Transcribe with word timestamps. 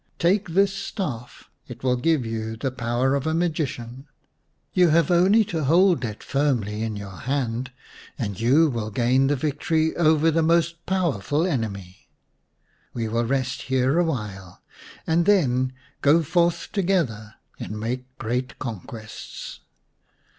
Take 0.17 0.49
this 0.49 0.73
staff; 0.73 1.47
it 1.67 1.83
will 1.83 1.95
give 1.95 2.25
you 2.25 2.57
the 2.57 2.71
power 2.71 3.13
of 3.13 3.27
a 3.27 3.35
magician. 3.35 4.07
You 4.73 4.87
have 4.89 5.11
only 5.11 5.45
to 5.45 5.65
hold 5.65 6.03
it 6.03 6.23
firmly 6.23 6.81
in 6.81 6.95
your 6.95 7.17
hand 7.17 7.71
and 8.17 8.39
you 8.41 8.67
will 8.71 8.89
gain 8.89 9.27
the 9.27 9.35
victory 9.35 9.95
over 9.95 10.31
the 10.31 10.41
most 10.41 10.87
powerful 10.87 11.45
enemy. 11.45 12.09
We 12.95 13.09
will 13.09 13.25
rest 13.25 13.61
here 13.69 13.99
awhile 13.99 14.63
and 15.05 15.27
then 15.27 15.71
go 16.01 16.23
forth 16.23 16.71
together 16.71 17.35
and 17.59 17.79
make 17.79 18.17
great 18.17 18.57
conquests." 18.57 19.59